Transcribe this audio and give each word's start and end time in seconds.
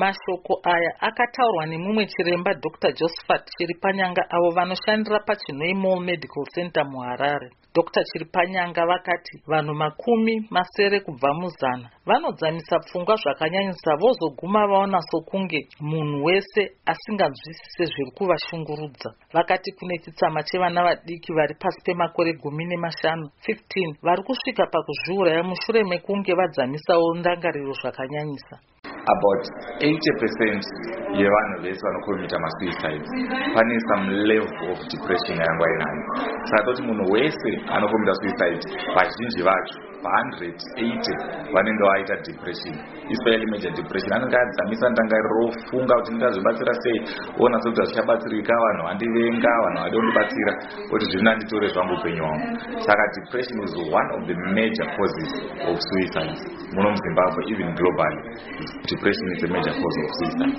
mashoko 0.00 0.52
aya 0.74 0.90
akataurwa 1.08 1.66
nemumwe 1.66 2.06
chiremba 2.12 2.54
dr. 2.64 2.90
Josephat 2.98 3.42
chiripanyanga 3.56 4.22
avo 4.36 4.50
vanoshandira 4.56 5.20
pachinoi 5.26 5.74
mall 5.74 6.00
medical 6.00 6.44
center 6.54 6.84
muharare. 6.84 7.50
Dr. 7.74 8.02
Chiripanyanga 8.04 8.86
vakati 8.86 9.42
vanhu 9.46 9.74
makumi 9.74 10.34
masere 10.50 11.00
kubva 11.00 11.34
muzana 11.40 11.90
vanodzamisa 12.06 12.78
pfungwa 12.78 13.14
zvakanyanyisa 13.22 13.90
vozoguma 14.00 14.66
vaona 14.70 15.00
sokunge 15.10 15.60
munhu 15.80 16.24
wese 16.24 16.60
asinganzwisise 16.92 17.84
zviri 17.92 18.10
kuvashungurudza. 18.16 19.10
Vakati 19.34 19.72
kune 19.72 19.98
chitsama 19.98 20.42
chevana 20.42 20.82
vadiki 20.86 21.32
vari 21.32 21.54
pasi 21.54 21.80
pemakore 21.84 22.32
gumi 22.42 22.64
nemashanu 22.64 23.30
15 23.46 23.94
vari 24.02 24.22
kusvika 24.22 24.66
pakuzviuraya 24.72 25.42
mushure 25.42 25.84
mekunge 25.84 26.32
vadzamisawo 26.34 27.14
ndangariro 27.14 27.72
zvakanyanyisa 27.80 28.56
about 29.14 29.42
80 29.80 30.20
percent 30.20 30.62
yevanhu 31.20 31.56
vese 31.62 31.80
vanokomita 31.86 32.38
masuicides. 32.44 33.08
Pane 33.54 33.76
some 33.90 34.04
level 34.30 34.50
of 34.72 34.78
depression 34.92 35.36
yanga 35.44 35.66
inayo 35.74 36.02
saka 36.50 36.62
toti 36.64 36.82
munhu 36.82 37.04
wese 37.12 37.50
anokomita 37.76 38.14
suicide 38.20 38.62
vazhinji 38.96 39.42
vacho 39.48 39.74
pa180 40.04 41.52
vanenge 41.54 41.84
vaita 41.90 42.14
depression. 42.28 42.74
Especially 43.14 43.46
major 43.52 43.72
depression. 43.80 44.12
Anenge 44.16 44.36
adzamisa 44.36 44.90
ndangariro 44.90 45.30
rofunga 45.38 45.94
kuti 45.98 46.10
ndingazvibatsira 46.10 46.74
sei? 46.82 46.98
Ona 47.38 47.60
sekuti 47.60 47.80
hazvichabatsirika 47.80 48.54
vanhu 48.64 48.82
vandivenga 48.88 49.50
vanhu 49.64 49.78
vade 49.82 49.96
kundibatsira. 49.96 50.52
Kuti 50.90 51.04
zvino 51.10 51.30
anditore 51.30 51.68
zvangu 51.68 51.94
upenyu 51.94 52.22
hwangu. 52.22 52.46
Saka 52.86 53.04
depression 53.18 53.58
is 53.66 53.74
one 54.00 54.08
of 54.16 54.22
the 54.30 54.36
major 54.58 54.86
causes 54.96 55.30
of 55.68 55.76
suicides 55.88 56.58
muno 56.74 56.90
muzimbabwe 56.90 57.40
even 57.52 57.74
globally. 57.74 58.20
Depression 58.88 59.26
is 59.34 59.42
a 59.44 59.48
major 59.48 59.74
cause 59.80 59.98
of 60.04 60.10
suicide. 60.18 60.56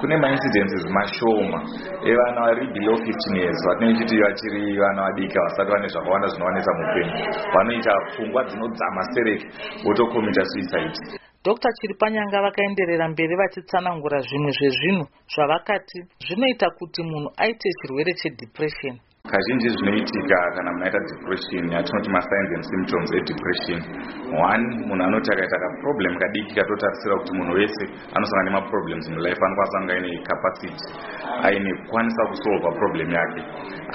Kune 0.00 0.16
maincidences 0.16 0.84
mashoma 0.96 1.58
evana 2.04 2.40
vari 2.46 2.66
below 2.72 2.96
15 2.96 3.36
years 3.36 3.58
vatinenge 3.66 3.98
tichiti 3.98 4.22
vachiri 4.22 4.78
vana 4.78 5.02
vadiki 5.02 5.38
vasati 5.38 5.70
vane 5.72 5.88
zvakawanda 5.88 6.28
zvinowanisa 6.28 6.72
muupenyu 6.78 7.14
vanoita 7.54 7.92
pfungwa 8.06 8.44
dzinodzama 8.44 9.02
stereki 9.10 9.46
votokomita 9.84 10.42
suicide. 10.52 11.18
Dr 11.44 11.70
chiripanyanga 11.80 12.42
vakaenderera 12.42 13.08
mberi 13.08 13.36
vachitsanangura 13.36 14.18
zvimwe 14.20 14.50
zvezvinhu 14.58 15.04
zvavakati. 15.32 15.98
Zvinoita 16.26 16.66
kuti 16.78 17.02
munhu 17.02 17.30
aite 17.36 17.68
chirwere 17.78 18.12
chedepression. 18.20 18.96
Kazhinji 19.32 19.68
zvinoitika 19.68 20.38
kana 20.56 20.70
munhu 20.72 20.84
aita 20.84 21.00
depression 21.10 21.64
yatinoti 21.74 22.10
masigns 22.16 22.50
and 22.56 22.64
symptoms 22.72 23.10
edepression. 23.20 23.78
One 24.34 24.64
munhu 24.88 25.04
anoti 25.06 25.28
akaita 25.32 25.58
kaproblem 25.64 26.14
kadiki 26.22 26.54
katotarisira 26.58 27.14
kuti 27.20 27.32
munhu 27.38 27.52
wese 27.60 27.84
anosangana 28.16 28.50
nemaproblems 28.50 29.06
mulife 29.14 29.42
anokwanisa 29.46 29.78
kunge 29.78 29.92
aine 29.92 30.10
capacity 30.30 30.84
aine 31.46 31.70
kukwanisa 31.78 32.22
kusolva 32.30 32.70
problem 32.80 33.08
yake. 33.18 33.40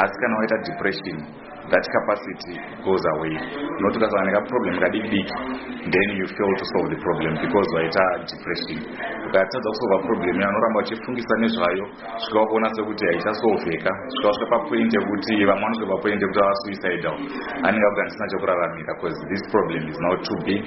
Asi 0.01 0.15
kana 0.21 0.37
waita 0.37 0.57
depression 0.67 1.17
that 1.71 1.85
capacity 1.95 2.55
goes 2.83 3.03
away. 3.15 3.35
Not 3.79 3.95
ukasangana 3.95 4.31
nekaproblem 4.31 4.75
diki 4.91 5.21
then 5.83 6.07
you 6.15 6.25
fail 6.31 6.53
to 6.55 6.65
solve 6.73 6.89
the 6.91 6.99
problem 7.03 7.35
because 7.43 7.69
waita 7.75 8.05
depression. 8.23 8.79
Ukatadza 9.27 9.69
kusolva 9.73 9.97
problem. 10.07 10.35
Iyo 10.39 10.47
anoramba 10.49 10.79
uchifungisa 10.79 11.35
nezvayo 11.39 11.85
svika 12.17 12.39
wakuona 12.39 12.69
sekuti 12.75 13.05
haichasolveka 13.05 13.91
svika 14.07 14.27
wasvika 14.27 14.49
papoint 14.49 14.93
yekuti 14.93 15.45
vamwe 15.45 15.61
vanosvika 15.61 15.91
papoint 15.95 16.21
yekuti 16.21 16.39
ava 16.39 16.55
suicidal 16.61 17.15
anenge 17.67 17.85
akuganisina 17.87 18.27
chekuraramira 18.31 18.93
because 18.93 19.17
this 19.31 19.43
problem 19.51 19.81
is 19.91 19.97
now 19.99 20.15
too 20.27 20.39
big. 20.45 20.63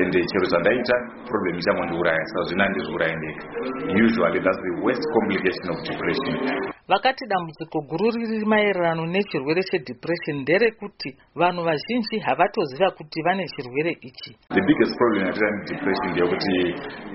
And 0.00 0.12
chero 0.30 0.46
zvandaita 0.52 0.96
problem. 1.30 1.54
Ichangondiuraya 1.58 2.24
saka 2.30 2.42
zvino 2.48 2.62
handizviurayi 2.64 3.16
ndega 3.16 3.42
usually 4.04 4.40
thats 4.40 4.58
the 4.66 4.72
worst 4.84 5.04
complication 5.16 5.66
of 5.74 5.78
depression 5.88 6.77
vakati 6.88 7.24
dambudziko 7.30 7.78
guru 7.88 8.10
riri 8.14 8.44
maererano 8.52 9.06
nechirwere 9.06 9.62
chedepression 9.70 10.36
nderekuti 10.42 11.08
vanhu 11.40 11.60
vazhinji 11.68 12.16
havatoziva 12.26 12.88
kuti 12.98 13.18
vane 13.26 13.44
chirwere 13.54 13.92
ichi. 14.08 14.30
The 14.56 14.62
biggest 14.68 14.92
problem 15.00 15.22
yatira 15.26 15.48
nedepression 15.56 16.10
ndeyekuti 16.12 16.56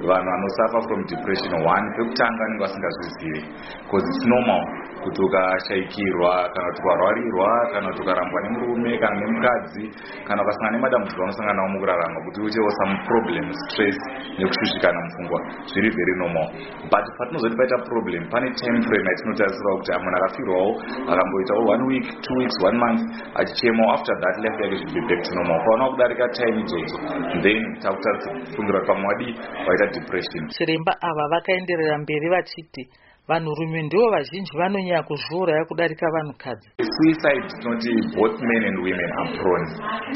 vanhu 0.09 0.29
vanosuffer 0.31 0.81
from 0.87 1.01
depression 1.13 1.53
one 1.73 1.85
pekutanga 1.97 2.43
vanenge 2.43 2.61
vasingazvizivi 2.63 3.41
because 3.83 4.05
its 4.11 4.25
normal 4.33 4.61
kuti 5.03 5.19
ukashaikirwa 5.27 6.31
kana 6.53 6.67
kuti 6.69 6.81
ukarwarirwa 6.83 7.47
kana 7.73 7.87
kuti 7.89 8.01
ukarambwa 8.03 8.41
nemurume 8.43 8.91
kana 8.97 9.15
nemukadzi 9.21 9.83
kana 10.27 10.39
ukasangana 10.43 10.71
nemadambudziko 10.77 11.23
anosangana 11.23 11.57
nawo 11.57 11.69
mukurarama 11.73 12.19
kuti 12.25 12.41
uitewo 12.41 12.69
some 12.79 12.95
problem 13.09 13.45
stress 13.63 13.97
nekushushikana 14.39 14.99
mupfungwa. 15.05 15.39
Zviri 15.71 15.89
very 15.99 16.15
normal. 16.21 16.47
But 16.91 17.05
patinozoti 17.19 17.55
paita 17.59 17.77
problem 17.89 18.21
pane 18.33 18.47
time 18.59 18.79
frame 18.87 19.05
yatinotarisirawo 19.11 19.77
kuti 19.77 19.91
munhu 20.03 20.17
akafirwawo 20.19 20.69
akamboitawo 21.11 21.61
one 21.73 21.83
week 21.91 22.05
two 22.25 22.35
weeks 22.39 22.57
one 22.63 22.77
month 22.83 23.01
achichemawo 23.39 23.89
after 23.93 24.15
that 24.23 24.35
life 24.43 24.57
yake 24.63 24.75
should 24.79 24.93
be 24.93 25.01
back 25.09 25.21
to 25.27 25.31
normal. 25.35 25.57
Ukaona 25.61 25.89
kudarika 25.91 26.25
time 26.39 26.55
idzodzo 26.61 26.97
then 27.45 27.61
takutafungira 27.83 28.79
kuti 28.79 28.87
pamwe 28.87 29.07
wadi 29.07 29.27
waita 29.67 29.85
depression. 29.97 30.43
Chiremba 30.49 30.93
ava 31.01 31.27
vakaenderera 31.33 31.97
mberi 31.97 32.29
vachiti 32.29 32.89
vanhurume 33.27 33.81
ndivo 33.83 34.09
vazhinji 34.11 34.57
vanonyanya 34.57 35.03
kuzviuraya 35.03 35.65
kudarika 35.65 36.05
vanhukadzi. 36.15 36.67
Suicide 36.95 37.47
tinoti 37.47 37.91
both 38.15 38.37
men 38.49 38.63
and 38.69 38.77
women 38.87 39.11
are 39.19 39.31
prone 39.39 39.67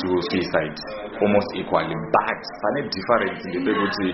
to 0.01 0.07
suicide 0.29 0.77
almost 1.21 1.49
equally. 1.55 1.95
But 2.15 2.41
pane 2.61 2.81
difference 2.95 3.41
ndepekuti 3.49 4.07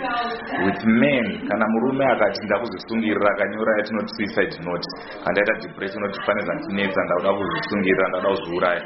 with 0.65 0.81
men 0.85 1.25
kana 1.49 1.65
murume 1.73 2.05
akati 2.05 2.45
ndakuzvisungirira 2.45 3.29
akanyora 3.33 3.71
yatinoti 3.77 4.11
suicide 4.15 4.55
note 4.65 4.87
kandaita 5.23 5.53
depression 5.61 6.03
noti 6.03 6.19
pane 6.25 6.41
zvandinetsa 6.45 7.01
ndakuda 7.03 7.33
kuzvisungirira 7.37 8.07
ndakuda 8.07 8.29
kuzviuraya 8.35 8.81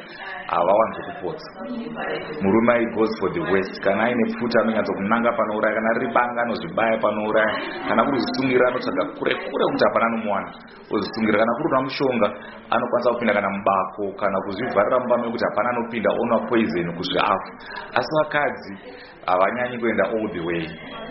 havawanzi 0.51 0.99
kupotsa 1.07 1.49
murume 2.41 2.73
i 2.79 2.85
goes 2.95 3.11
for 3.19 3.29
the 3.33 3.43
west. 3.51 3.75
Kana 3.83 4.03
aine 4.03 4.23
pfuta 4.33 4.59
anonyatsokunanga 4.61 5.31
panouraya. 5.37 5.75
Kana 5.75 5.89
riri 5.99 6.09
banga 6.13 6.41
anozvibaya 6.41 6.97
panouraya. 7.03 7.51
Kana 7.87 8.03
kuri 8.05 8.17
zvisungirira 8.19 8.67
anotsvaga 8.67 9.03
kure 9.19 9.33
kure 9.35 9.63
kuti 9.71 9.83
hapana 9.87 10.05
anomuwana 10.05 10.49
ozvisungira 10.91 11.37
kana 11.39 11.51
kuri 11.57 11.67
una 11.71 11.81
mushonga 11.81 12.27
anokwanisa 12.73 13.09
kupinda 13.13 13.33
kana 13.33 13.49
mubako 13.49 14.05
kana 14.19 14.37
kuzvivharira 14.45 14.99
mumba 14.99 15.17
mekuti 15.17 15.43
hapana 15.49 15.69
anopinda 15.69 16.09
onwa 16.21 16.39
poison 16.49 16.87
kusvika 16.97 17.23
afa 17.23 17.49
asi 17.99 18.11
vakadzi 18.19 18.73
havanyanyi 19.27 19.77
kuenda 19.77 20.03
all 20.15 20.27
the 20.31 20.39
way. 20.39 20.63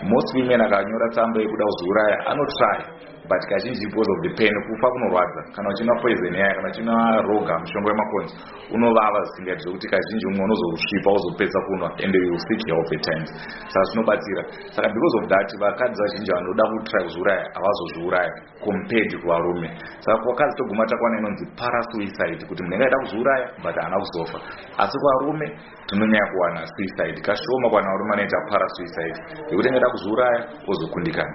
Most 0.03 0.29
women 0.35 0.61
akanyora 0.61 1.09
tsamba 1.13 1.41
yekuda 1.41 1.65
kuzviuraya 1.65 2.17
anotry 2.27 2.85
but 3.29 3.43
kazhinji 3.51 3.87
because 3.91 4.11
of 4.15 4.19
the 4.23 4.31
pain 4.39 4.55
kufa 4.67 4.89
kunorwadza. 4.91 5.41
Kana 5.55 5.69
uchinwa 5.69 5.97
poison 6.03 6.35
yaya 6.35 6.55
kana 6.55 6.69
uchinwa 6.69 7.23
roga 7.29 7.59
mushonga 7.59 7.89
wemakonzi 7.91 8.35
unovava 8.75 9.21
zvisingaiti 9.25 9.63
zvekuti 9.63 9.89
kazhinji 9.89 10.27
umwe 10.27 10.45
unozosvipa 10.45 11.11
uzopedza 11.13 11.61
kunwa 11.67 11.89
and 12.05 12.15
you 12.15 12.31
will 12.31 12.43
seek 12.49 12.61
help 12.67 12.93
at 12.97 13.03
times. 13.03 13.31
Saka 13.73 13.85
zvinobatsira. 13.85 14.43
Saka 14.75 14.89
because 14.89 15.15
of 15.21 15.25
that 15.33 15.49
vakadzi 15.61 16.03
vazhinji 16.03 16.31
vanoda 16.33 16.65
kutry 16.71 17.03
kuzviuraya 17.05 17.45
havazozviuraya 17.55 18.33
compared 18.65 19.11
kuvarume. 19.21 19.69
Saka 20.05 20.19
kwakadzi 20.25 20.57
toguma 20.57 20.87
takwana 20.87 21.19
inonzi 21.19 21.45
parasuicide 21.61 22.47
kuti 22.49 22.63
munhu 22.63 22.75
engaida 22.75 22.99
kuzviuraya 22.99 23.47
but 23.63 23.77
haana 23.81 23.97
kuzofa. 24.03 24.39
Asi 24.79 24.99
kuvarume 24.99 25.47
tinonyanya 25.87 26.27
kuwana 26.33 26.67
suicide. 26.67 27.19
Kashoma 27.27 27.71
kwana 27.71 27.89
varume 27.93 28.13
anoita 28.13 28.39
parasuicide. 28.51 29.19
Yekuti 29.51 29.69
engaida 29.69 29.91
kuzviuraya 29.91 30.41
ozokundikana 30.71 31.35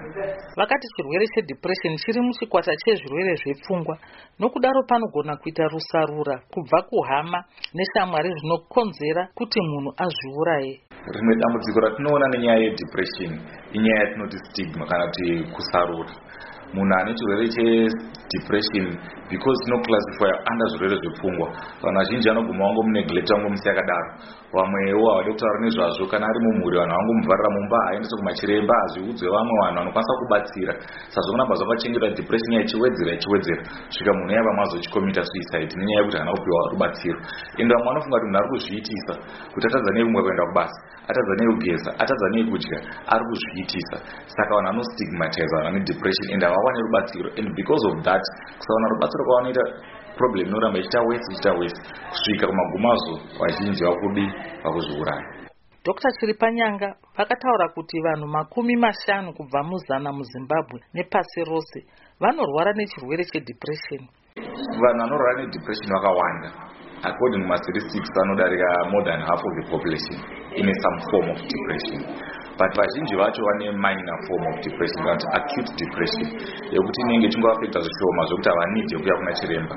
vakati 0.56 0.86
chirwere 0.94 1.26
chedepression 1.34 1.96
chiri 1.96 2.20
muchikwata 2.20 2.72
chezvirwere 2.76 3.34
zvepfungwa 3.40 3.98
nokudaro 4.40 4.82
panogona 4.88 5.36
kuita 5.36 5.64
rusarura 5.72 6.34
kubva 6.52 6.82
kuhama 6.88 7.44
neshamwari 7.74 8.30
zvinokonzera 8.38 9.22
kuti 9.34 9.58
munhu 9.60 9.90
azviuraye. 10.04 10.74
Rimwe 11.14 11.34
dambudziko 11.40 11.80
ratinoona 11.80 12.26
nenyaya 12.28 12.62
yedepression 12.64 13.32
inyaya 13.72 14.00
yatinoti 14.00 14.38
stigma 14.38 14.86
kana 14.86 15.04
kuti 15.06 15.26
kusarura 15.54 16.12
munhu 16.74 16.94
ane 16.98 17.12
chirwere 17.14 17.46
chedepression 17.54 18.86
because 19.28 19.58
tinoclassifya 19.64 20.32
under 20.50 20.66
zvirwere 20.72 20.96
zvepfungwa. 21.02 21.48
Vanhu 21.82 21.98
vazhinji 21.98 22.28
vanoguma 22.28 22.64
vangomuneglecta 22.64 23.34
vangomusiya 23.34 23.72
akadaro. 23.74 24.08
Vamwewo 24.52 25.06
havadi 25.10 25.30
kutaura 25.32 25.60
nezvazvo. 25.64 26.04
Kana 26.12 26.26
ari 26.28 26.40
mumhuri 26.44 26.76
vanhu 26.80 26.94
vangomuvharira 26.96 27.50
mumba 27.56 27.76
haaendese 27.84 28.14
kumachiremba 28.20 28.74
hazviudzwe 28.80 29.26
vamwe 29.34 29.54
vanhu 29.62 29.78
vanokwanisa 29.78 30.12
kubatsira. 30.20 30.72
Sazvokunamba 31.14 31.54
zvakachengeta 31.60 32.08
depression 32.18 32.52
yachiwedzera 32.60 33.10
ichiwedzera 33.16 33.62
svika 33.94 34.12
munhu 34.16 34.32
yava 34.36 34.52
mazochikomita 34.60 35.22
suicide 35.30 35.72
nenyaya 35.76 36.00
yekuti 36.00 36.16
haana 36.18 36.32
kupiwa 36.36 36.60
rubatsiro. 36.72 37.18
Ende 37.60 37.72
vamwe 37.74 37.88
vanofunga 37.88 38.16
kuti 38.18 38.26
munhu 38.28 38.40
ari 38.40 38.48
kuzviitisa 38.52 39.14
kuti 39.52 39.64
atadza 39.66 39.90
nei 39.92 40.04
kumwe 40.04 40.22
kuenda 40.22 40.44
kubasa 40.50 40.78
atadza 41.10 41.32
nei 41.38 41.48
kugeza 41.54 41.90
atadza 42.02 42.26
nei 42.34 42.44
kudya 42.50 42.78
ari 43.12 43.24
kuzviitisa. 43.30 43.96
Saka 44.36 44.50
vanhu 44.56 44.68
vanostigmatize 44.70 45.52
vanhu 45.56 45.68
vane 45.68 45.80
depression 45.90 46.26
ende 46.34 46.44
havawane 46.46 46.80
rubatsiro. 46.86 47.28
And 47.38 47.48
because 47.60 47.82
of 47.90 47.94
that 48.06 48.24
kusawana 48.58 48.86
rubatsiro 48.94 49.22
kwavanoita 49.26 49.64
problem 50.18 50.46
inoramba 50.48 50.78
ichiita 50.78 51.00
wese 51.08 51.26
ichiita 51.32 51.52
wese. 51.60 51.80
Kusvika 52.10 52.46
kumagumazo 52.46 53.14
vazhinji 53.40 53.84
vakudi 53.84 54.26
vakuzviuraya 54.64 55.42
dr 55.84 56.10
chiripanyanga 56.20 56.94
vakataura 57.16 57.68
kuti 57.74 58.00
vanhu 58.00 58.26
makumi 58.26 58.76
mashanu 58.76 59.32
kubva 59.34 59.62
muzana 59.62 60.12
muzimbabwe 60.12 60.80
nepasi 60.94 61.44
rose 61.44 61.80
vanorwara 62.20 62.72
nechirwere 62.72 63.24
chedepression. 63.24 64.02
Vanhu 64.82 64.98
vanorwara 64.98 65.42
nedepression 65.42 65.90
vakawanda 65.94 66.71
according 67.02 67.42
kumastatistics 67.42 68.10
vanodarika 68.16 68.68
more 68.90 69.04
than 69.04 69.20
half 69.20 69.40
of 69.48 69.52
the 69.58 69.64
population 69.70 70.16
ine 70.56 70.72
some 70.84 70.98
form 71.10 71.26
of 71.32 71.38
depression. 71.52 72.00
But 72.58 72.70
vazhinji 72.76 73.16
vacho 73.16 73.42
vane 73.48 73.72
minor 73.72 74.18
form 74.28 74.44
of 74.52 74.56
depression 74.60 75.00
kana 75.04 75.16
kuti 75.16 75.26
acute 75.38 75.70
depression. 75.82 76.26
Yekuti 76.74 77.00
inenge 77.00 77.28
chingoafecta 77.32 77.80
zvishoma 77.80 78.22
zvokuti 78.28 78.48
havanidi 78.48 78.94
yekuya 78.94 79.14
kuna 79.18 79.32
chiremba. 79.32 79.74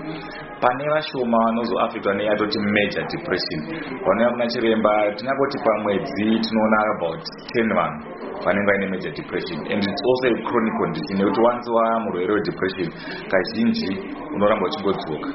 Pane 0.62 0.90
vashoma 0.94 1.38
vanozoafectwa 1.46 2.14
neyatoti 2.14 2.60
major 2.60 3.04
depression. 3.14 3.60
Vanouya 4.06 4.30
kuna 4.30 4.48
chiremba 4.48 4.92
tingangoti 5.16 5.58
pamwedzi 5.66 6.40
tinoona 6.46 6.80
about 6.96 7.24
10 7.56 7.76
vanhu 7.80 8.00
vanenge 8.46 8.68
vaine 8.72 8.88
major 8.94 9.12
depression. 9.12 9.58
And 9.72 9.82
its 9.92 10.02
also 10.10 10.26
a 10.28 10.38
chronic 10.48 10.76
condition 10.82 11.18
nekuti 11.18 11.42
wanzi 11.42 11.72
wamurwere 11.72 12.34
wedepression 12.34 12.90
kazhinji 13.32 13.92
unoramba 14.36 14.66
uchingodzoka 14.68 15.30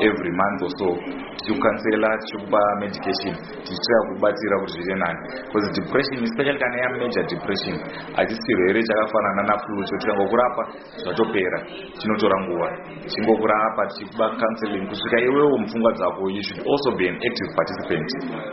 every 0.00 0.32
month 0.32 0.60
or 0.62 0.72
so. 0.78 0.88
Tichikukansela 1.36 2.08
tichikupa 2.22 2.60
medication. 2.80 3.34
Tichitira 3.64 3.98
kubatsira 4.08 4.56
kuti 4.60 4.72
zviite 4.72 4.94
nani. 5.02 5.18
Bcause 5.48 5.68
depression 5.80 6.18
especially 6.24 6.58
kana 6.58 6.76
yamajor 6.82 7.24
depression 7.32 7.76
hachisi 8.16 8.40
chirwere 8.46 8.82
chakafanana 8.88 9.42
naflu 9.42 9.84
choti 9.88 10.06
kangokurapa 10.06 10.62
zvatopera 11.02 11.58
chinotora 11.98 12.36
nguva. 12.44 12.68
Chingokurapa 13.06 13.86
tichikuba 13.86 14.26
counseling. 14.40 14.86
Kusvika 14.88 15.18
iwewo 15.20 15.58
mupfungwa 15.58 15.92
dzako 15.92 16.30
you 16.30 16.42
should 16.42 16.62
also 16.66 16.90
be 16.98 17.08
an 17.08 17.16
active 17.28 17.50
participant. 17.56 18.08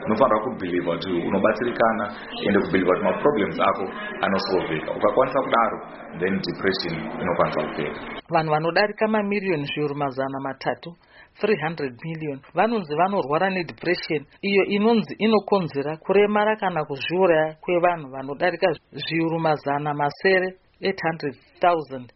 Unofanira 0.05 0.39
kubhelievha 0.43 0.91
kuti 0.91 1.11
unobatsirikana 1.27 2.03
ende 2.47 2.59
kubhelievha 2.59 2.93
kuti 2.93 3.03
maproblems 3.05 3.59
ako 3.59 3.83
anosolveka. 4.21 4.91
Ukakwanisa 4.97 5.39
kudaro 5.41 5.77
then 6.19 6.33
depression 6.47 6.93
inokwanisa 7.21 7.61
kupera. 7.61 7.93
Vanhu 8.29 8.51
vanodarika 8.51 9.07
mamiriyoni 9.07 9.65
zviuru 9.65 9.95
mazana 9.95 10.39
matatu 10.39 10.95
300 11.41 11.97
million. 12.05 12.39
Vanonzi 12.53 12.95
vanorwara 12.95 13.49
nedepression. 13.49 14.25
Iyo 14.41 14.63
inonzi 14.65 15.15
inokonzera 15.17 15.97
kuremara 15.97 16.55
kana 16.55 16.85
kuzviuraya 16.85 17.55
kwevanhu 17.61 18.09
vanodarika 18.11 18.67
zviuru 18.91 19.39
mazana 19.39 19.93
masere 19.93 20.57
800 20.81 21.33
000 21.61 22.07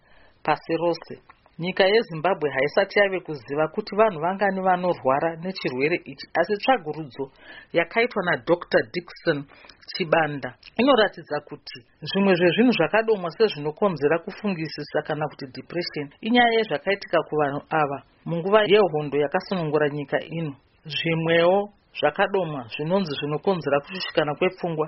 pasi 0.44 0.74
rose 0.78 1.16
nyika 1.60 1.84
yezimbabwe 1.86 2.50
haisati 2.50 3.00
yave 3.00 3.20
kuziva 3.20 3.68
kuti 3.68 3.96
vanhu 3.96 4.20
vangani 4.20 4.62
vanorwara 4.62 5.36
nechirwere 5.36 5.96
ichi 6.06 6.28
asi 6.34 6.54
tsvagurudzo 6.58 7.32
yakaitwa 7.74 8.24
nadr. 8.26 8.84
Dikson 8.94 9.46
chibanda 9.88 10.56
inoratidza 10.78 11.40
kuti 11.50 11.80
zvimwe 12.02 12.34
zvezvinhu 12.36 12.72
zvakadomwa 12.72 13.30
sezvinokonzera 13.32 14.20
kufungisisa 14.20 15.02
kana 15.02 15.28
kuti 15.30 15.46
depression. 15.46 16.10
Inyaya 16.22 16.54
yezvakaitika 16.58 17.18
kuvanhu 17.30 17.62
ava 17.70 18.04
munguva 18.26 18.64
yehondo 18.64 19.18
yakasunungura 19.18 19.90
nyika 19.90 20.18
ino 20.22 20.56
zvimwewo 20.86 21.70
zvakadomwa 22.00 22.62
zvinonzi 22.74 23.12
zvinokonzera 23.20 23.80
kushushikana 23.80 24.36
kwepfungwa 24.36 24.88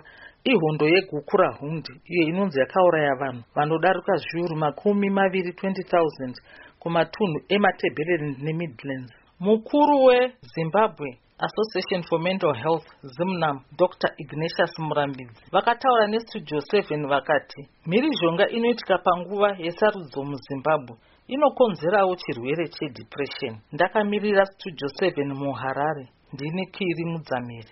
ihondo 0.52 0.86
yegukura 0.94 1.48
hundi 1.60 1.92
iyo 2.06 2.24
inonzi 2.28 2.60
yakauraya 2.60 3.16
vanhu 3.22 3.44
vanodarika 3.56 4.14
zviuru 4.16 4.56
makumi 4.56 5.10
maviri 5.10 5.52
20 5.52 5.72
000 5.92 6.34
kumatunhu 6.80 7.38
ematebheland 7.50 8.38
nemidlands. 8.46 9.14
Mukuru 9.40 10.04
wezimbabwe 10.06 11.10
association 11.48 12.04
for 12.10 12.20
mental 12.22 12.54
health 12.54 12.88
zimnam 13.02 13.60
dr 13.78 14.10
ignatius 14.18 14.80
murambidzi 14.80 15.42
vakataura 15.52 16.08
nestudio 16.08 16.60
7 16.60 17.08
vakati 17.08 17.62
mhirizhonga 17.86 18.50
inoitika 18.50 18.98
panguva 18.98 19.50
yesarudzo 19.60 20.24
muzimbabwe 20.24 20.96
inokonzerawo 21.28 22.16
chirwere 22.16 22.68
chedepression. 22.68 23.58
Ndakamirira 23.74 24.46
studio 24.46 24.88
7 24.88 25.34
muharare. 25.34 26.08
Ndini 26.34 26.66
kiri 26.66 27.06
mudzamiri 27.06 27.64